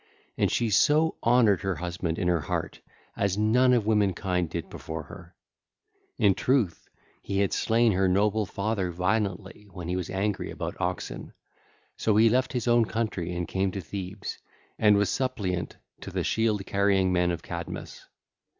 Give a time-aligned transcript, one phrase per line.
[0.35, 2.81] And she so honoured her husband in her heart
[3.15, 5.35] as none of womankind did before her.
[6.17, 6.71] Verily
[7.21, 11.33] he had slain her noble father violently when he was angry about oxen;
[11.97, 14.39] so he left his own country and came to Thebes
[14.79, 18.07] and was suppliant to the shield carrying men of Cadmus.